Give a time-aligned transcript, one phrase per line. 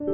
[0.00, 0.06] 大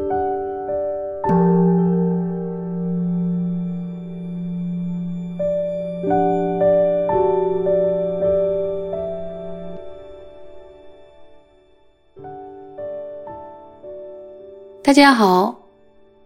[14.92, 15.56] 家好，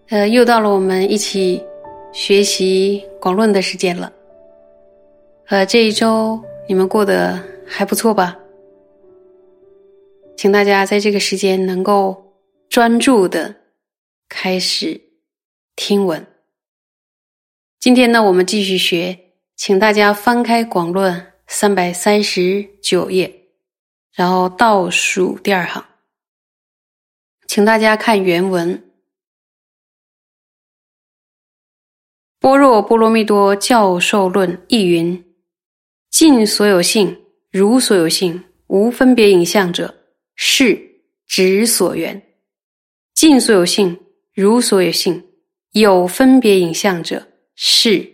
[0.09, 1.63] 呃，又到了我们一起
[2.13, 4.11] 学习广论的时间了。
[5.49, 8.39] 呃，这一周你们过得还不错吧？
[10.35, 12.17] 请大家在这个时间能够
[12.71, 13.53] 专注的
[14.29, 14.99] 开始
[15.75, 16.25] 听闻。
[17.81, 19.19] 今天呢，我们继续学，
[19.57, 23.49] 请大家翻开广论三百三十九页，
[24.13, 25.85] 然后倒数第二行。
[27.49, 28.79] 请大家看原文，
[32.39, 35.35] 《般若波罗蜜多教授论》意云
[36.09, 39.93] ：“尽所有性，如所有性，无分别影像者，
[40.37, 40.81] 是
[41.27, 42.17] 指所缘；
[43.21, 44.01] 尽所有性，
[44.33, 45.23] 如所有性，
[45.73, 48.11] 有分别影像者，是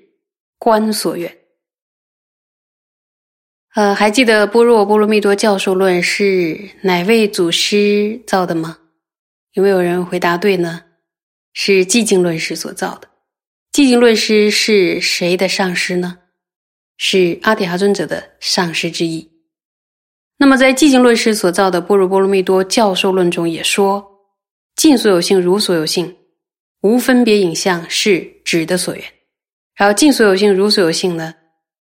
[0.58, 1.32] 观所缘。”
[3.76, 8.78] 呃，还记得《般若波罗蜜多教授论》是哪位祖师造的吗？
[9.52, 10.82] 有没有人回答对呢？
[11.52, 13.06] 是寂静论师所造的。
[13.72, 16.18] 寂静论师是谁的上师呢？
[16.96, 19.30] 是阿底哈尊者的上师之一。
[20.36, 24.04] 那么，在寂静论师所造的《般若波罗蜜多教授论》中也说
[24.76, 26.16] ：“尽所有性，如所有性，
[26.82, 29.04] 无分别影像，是指的所缘。”
[29.74, 31.34] 然后，“尽所有性，如所有性”呢，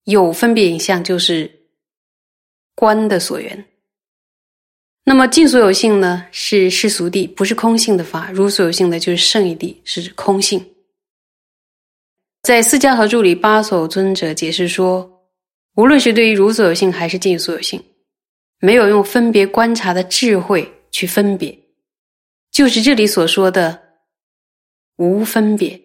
[0.04, 1.50] 有分别影像，就是
[2.76, 3.66] 观的所缘。
[5.04, 10.64] 那么尽所有性呢，是世俗谛，不是空性的法；如所有性的就是圣义谛，是空性。
[12.44, 15.10] 在《四迦合注》里，八所尊者解释说，
[15.76, 17.84] 无论是对于如所有性还是尽所有性，
[18.60, 21.58] 没有用分别观察的智慧去分别，
[22.62, 23.82] 就是这里所说的
[24.98, 25.82] 无分别。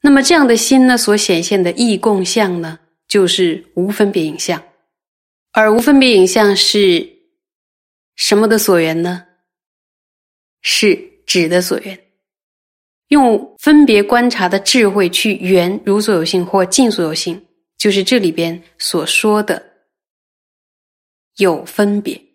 [0.00, 4.62] 那么这样的心呢，所显现的异共相呢，就是无分别影像，
[5.50, 7.18] 而无分别影像是。
[8.14, 9.26] 什么的所缘呢？
[10.62, 10.94] 是
[11.26, 11.98] 指的所缘。
[13.08, 17.44] 用分别观察的智慧去圆如所有性或尽所有性，
[17.76, 19.60] 就是这里边所说的
[21.38, 22.29] 有分别。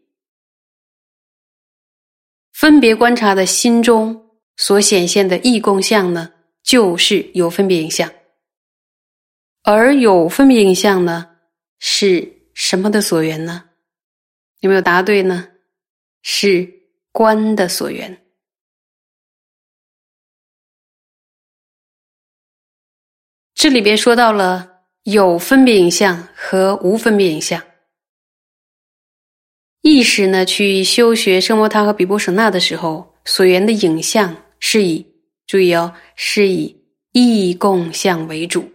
[2.55, 6.31] 分别观察的心中所显现的异共相呢，
[6.63, 8.09] 就是有分别影像。
[9.63, 11.35] 而有分别影像呢，
[11.79, 13.71] 是什么的所缘呢？
[14.61, 15.49] 有没有答对呢？
[16.21, 16.65] 是
[17.11, 18.25] 观的所缘。
[23.53, 27.61] 这里边说到了有分别影像和无分别影像。
[29.85, 35.05] 意识呢，去修学圣摩他和比波舍那的时候，所缘的影像是以
[35.45, 36.75] 注意哦，是以
[37.11, 38.67] 意共相为主。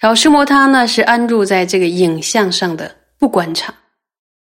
[0.00, 3.74] 然后圣摩他呢，是安住在这个影像上的不观察。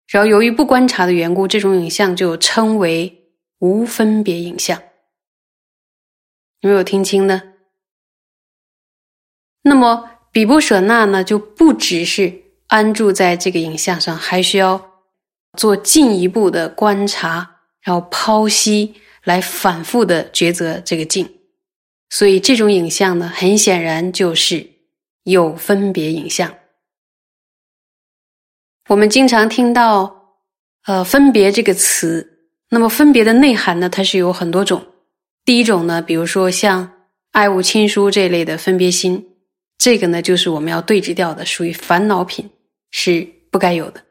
[0.07, 3.13] 然后，由于不观察的缘故，这种影像就称为
[3.59, 4.81] 无分别影像。
[6.61, 7.41] 有没有听清呢？
[9.63, 12.33] 那么，比波舍那呢，就不只是
[12.67, 14.90] 安住在这个影像上，还需要
[15.57, 21.29] 做进一步的观察，然后剖析，来反复的抉择这个境。
[22.09, 24.67] 所以，这种影像呢，很显然就是
[25.23, 26.53] 有分别影像。
[28.89, 30.39] 我们经常听到
[30.87, 33.87] “呃分别”这个词，那么分别的内涵呢？
[33.87, 34.85] 它是有很多种。
[35.45, 36.91] 第一种呢，比如说像
[37.31, 39.25] 爱物亲疏这类的分别心，
[39.77, 42.49] 这个呢就是我们要对峙掉的，属于烦恼品，
[42.89, 44.03] 是不该有的。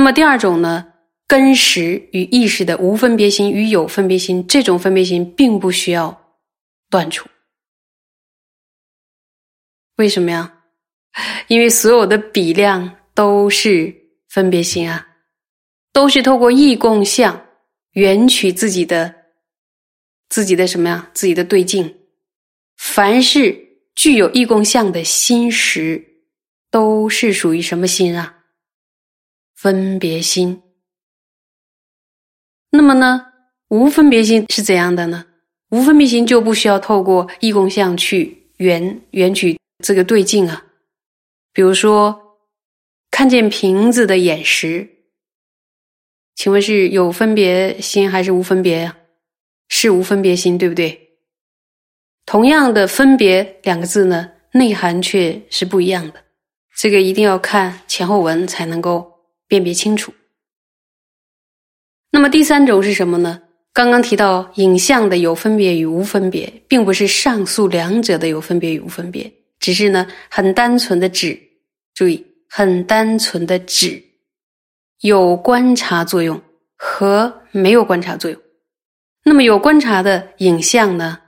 [0.00, 0.94] 那么第二种呢，
[1.28, 6.38] 根识与意识的无分别心与有分别心，这种分别心并不需要
[6.88, 7.28] 断除。
[9.96, 10.50] 为什么呀？
[11.48, 12.96] 因为所有的比量。
[13.12, 13.94] 都是
[14.30, 15.06] 分别心啊，
[15.92, 17.38] 都是透过意共相
[17.90, 19.14] 缘取自己的
[20.30, 21.10] 自己的什么呀？
[21.12, 21.94] 自己的对境。
[22.78, 23.54] 凡是
[23.94, 26.02] 具有意共相的心识，
[26.70, 28.39] 都是属于什么心啊？
[29.60, 30.62] 分别心。
[32.70, 33.26] 那么呢，
[33.68, 35.26] 无分别心是怎样的呢？
[35.70, 40.64] 无分别心就不需要透过意共相去圆圆取这个对境啊。
[41.52, 42.26] 比如说。
[43.12, 44.88] 看见瓶子的眼识，
[46.36, 48.96] 请问是有分别心还是无分别呀？
[49.68, 51.18] 是无分别心，对不对？
[52.24, 56.24] 同样的“分别”两个字呢，内涵却是不一样的。
[56.76, 59.19] 这个一定要看前后文才能够
[59.50, 60.14] 辨别清楚。
[62.12, 63.42] 那么第三种是什么呢？
[63.72, 71.36] 刚刚提到影像的有分别与无分别，并不是上述两者的有分别与无分别，只是呢很单纯的指，
[71.94, 74.00] 注意很单纯的指
[75.00, 76.40] 有观察作用
[76.76, 78.40] 和没有观察作用。
[79.24, 81.18] 那么有观察的影像呢，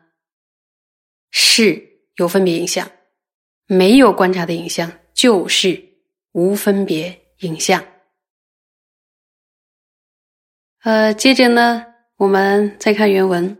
[1.32, 1.82] 是
[2.16, 2.86] 有分别影像；
[3.66, 5.82] 没有观察的影像就是
[6.32, 7.82] 无分别影像。
[10.82, 11.86] 呃，接着呢，
[12.16, 13.56] 我们再看原文。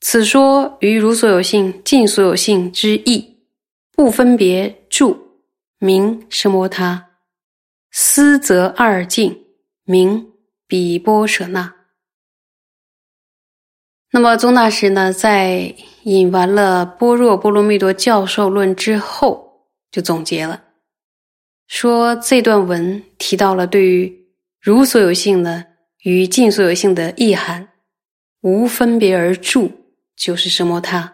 [0.00, 3.44] 此说于如所有性、尽所有性之意，
[3.92, 5.42] 不分别住，
[5.78, 7.10] 名是摩他；
[7.90, 9.44] 思则二境，
[9.84, 10.32] 名
[10.66, 11.74] 比波舍那。
[14.12, 15.74] 那么宗大师呢，在
[16.04, 20.62] 引完了《般若波罗蜜多教授论》之后，就总结了。
[21.66, 24.26] 说这段文提到了对于
[24.60, 25.64] 如所有性呢
[26.02, 27.68] 与尽所有性的意涵，
[28.40, 29.72] 无分别而住，
[30.14, 30.80] 就是什么？
[30.80, 31.12] 他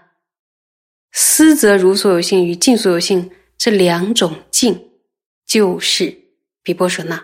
[1.12, 4.90] 思则如所有性与尽所有性这两种境，
[5.46, 6.14] 就是
[6.62, 7.16] 比波舍那。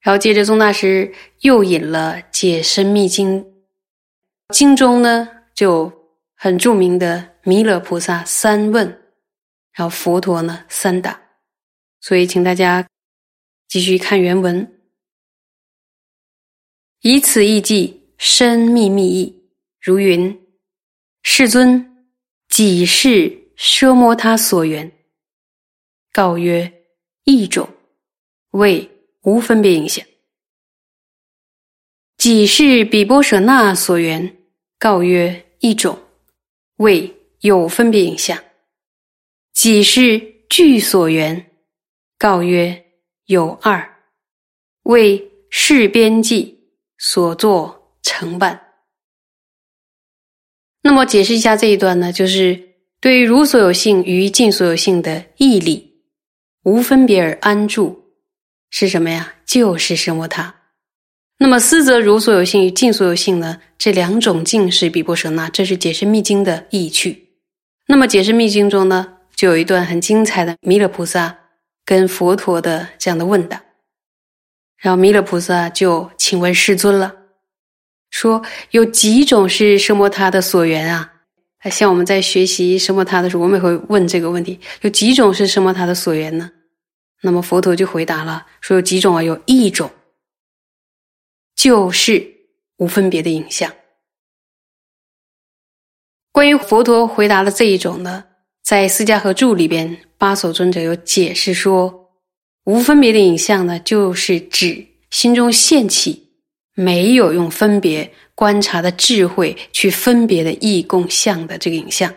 [0.00, 3.42] 然后接着宗大师又引了《解深密经》，
[4.52, 5.92] 经中呢就
[6.36, 8.86] 很著名的弥勒菩萨三问，
[9.72, 11.20] 然后佛陀呢三答。
[12.06, 12.88] 所以，请大家
[13.66, 14.80] 继续看原文。
[17.00, 19.50] 以此意记深秘密意，
[19.80, 20.40] 如云：
[21.24, 22.06] 世尊，
[22.48, 24.88] 几是奢摩他所缘？
[26.12, 26.72] 告曰：
[27.24, 27.68] 一种，
[28.50, 28.88] 为
[29.22, 30.06] 无分别影响。
[32.18, 34.36] 几是比波舍那所缘？
[34.78, 35.98] 告曰：一种，
[36.76, 38.40] 为有分别影响。
[39.52, 41.50] 几是具所缘？
[42.18, 42.84] 告曰：
[43.26, 43.96] 有二，
[44.84, 46.58] 为事边际
[46.96, 48.60] 所作成办。
[50.82, 52.12] 那么解释一下这一段呢？
[52.12, 52.58] 就是
[53.00, 56.00] 对于如所有性与尽所有性的义理，
[56.62, 58.14] 无分别而安住，
[58.70, 59.34] 是什么呀？
[59.44, 60.54] 就是什么他。
[61.38, 63.60] 那么思则如所有性与尽所有性呢？
[63.76, 67.28] 这两种境是比波舍那，这是解释密经的意趣。
[67.88, 71.38] 那么解释密经中呢，就有一段很精彩的弥勒菩萨。
[71.86, 73.62] 跟佛陀的这样的问答，
[74.76, 77.16] 然后弥勒菩萨就请问世尊了，
[78.10, 78.42] 说
[78.72, 81.12] 有几种是奢摩他的所缘啊？
[81.70, 86.50] 像我们在学习奢摩他的时候，我们也会问这个问题：有几种是奢摩他的所缘呢？
[87.22, 89.22] 那么佛陀就回答了，说有几种啊？
[89.22, 89.90] 有一种，
[91.54, 92.24] 就是
[92.76, 93.72] 无分别的影像。
[96.30, 98.22] 关于佛陀回答的这一种呢，
[98.66, 99.96] 在《释迦合注》里边。
[100.18, 102.10] 八所尊者有解释说，
[102.64, 106.20] 无分别的影像呢，就是指心中现起
[106.74, 112.12] 没有用分别观察的智慧去分别的异共相的这个影像。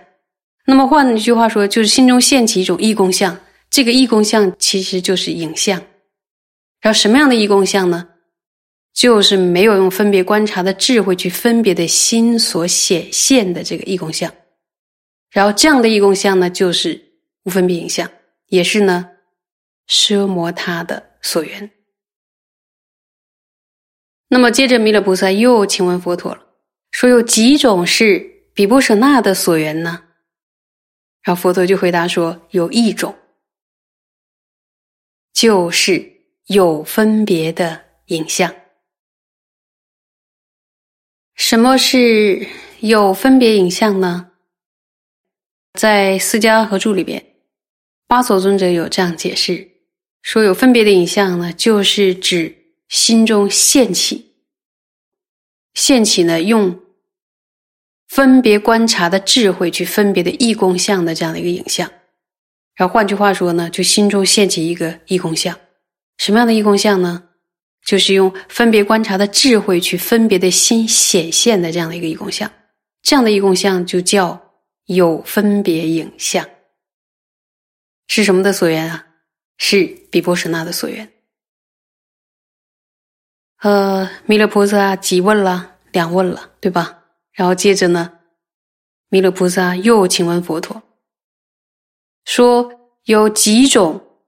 [0.65, 3.37] 那么换一句话说，就是心中现起一种异共相，
[3.69, 5.79] 这个异共相其实就是影像。
[6.81, 8.07] 然后什么样的异共相呢？
[8.95, 14.33] 就是没有用分别观察的智慧去分别的心所显现的这个异共相。
[15.29, 17.07] 然后这样的异共相呢，就是。
[17.43, 18.07] 无分别影像，
[18.47, 19.11] 也是呢，
[19.87, 21.71] 奢摩他的所缘。
[24.27, 26.45] 那么接着弥勒菩萨又请问佛陀了，
[26.91, 28.19] 说有几种是
[28.53, 30.03] 比波舍那的所缘呢？
[31.21, 33.17] 然后佛陀就回答说，有一种，
[35.31, 36.11] 就是
[36.47, 38.53] 有分别的影像。
[41.35, 42.45] 什么是
[42.81, 44.28] 有分别影像呢？
[45.73, 47.23] 在《释迦合著》里边。
[48.07, 49.67] 八所尊者有这样解释，
[50.23, 52.55] 说有分别的影像呢，就是指
[52.87, 54.33] 心中现起，
[55.75, 56.79] 现起呢用
[58.07, 61.87] 分别观察的智慧去分别的异共相的这样的一个影像。
[62.75, 65.55] 然后换句话说呢，就心中现起一个异共相，
[66.17, 67.25] 什么样的异共相呢？
[67.85, 72.51] 就是用分别观察的智慧去分别的心显现的这样的一个异共相，
[73.03, 74.48] 这样的异共相就叫
[74.89, 76.49] 有分别影像。
[78.07, 79.05] 是什么的所缘啊？
[79.57, 81.11] 是比波舍那的所缘。
[83.57, 85.77] 呃，弥勒菩萨几问了？
[85.91, 87.03] 两问了，对吧？
[87.31, 88.19] 然后接着呢，
[89.09, 90.81] 弥勒菩萨又请问佛陀，
[92.25, 92.71] 说
[93.03, 94.23] 有几种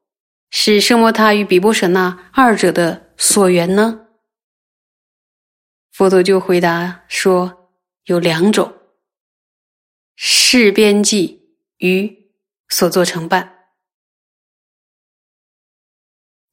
[0.51, 4.07] 是圣摩他与比波舍那二者的所缘呢？
[5.91, 7.71] 佛陀就回答说
[8.05, 8.80] 有两种，
[10.53, 12.29] 事边际与
[12.67, 13.69] 所作承办。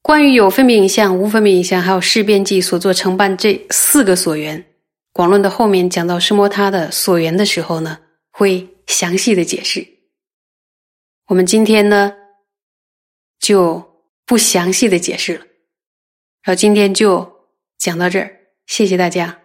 [0.01, 4.65] 关于有分别影像、无分别影像，还有事编辑所做承办这四个所缘，
[5.11, 7.99] 广论的后面讲到什摩他的所缘的时候呢，
[8.31, 9.85] 会详细的解释。
[11.27, 12.15] 我们今天呢，
[13.41, 13.85] 就
[14.25, 15.45] 不详细的解释了。
[16.45, 17.29] 然后今天就
[17.79, 18.31] 讲到这儿，
[18.67, 19.37] 谢谢大家。